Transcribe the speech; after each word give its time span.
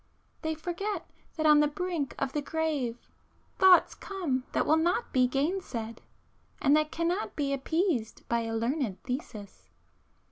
They 0.41 0.55
forget 0.55 1.11
that 1.35 1.45
on 1.45 1.59
the 1.59 1.67
brink 1.67 2.15
of 2.17 2.33
the 2.33 2.41
grave, 2.41 2.97
thoughts 3.59 3.93
come 3.93 4.45
that 4.51 4.65
will 4.65 4.75
not 4.75 5.13
be 5.13 5.27
gainsaid, 5.27 6.01
and 6.59 6.75
that 6.75 6.91
cannot 6.91 7.35
be 7.35 7.53
appeased 7.53 8.27
by 8.27 8.39
a 8.39 8.55
learned 8.55 9.03
thesis.... 9.03 9.69